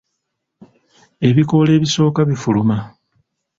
[1.27, 2.77] Ebikoola ebisooka bifuluma.